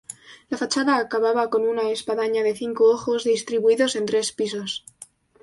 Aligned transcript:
La 0.53 0.57
fachada 0.57 0.95
acababa 0.97 1.51
con 1.51 1.61
una 1.67 1.83
espadaña 1.91 2.41
de 2.41 2.55
cinco 2.55 2.85
ojos 2.89 3.23
distribuidos 3.23 3.95
en 3.95 4.07
tres 4.07 4.31
pisos. 4.31 4.83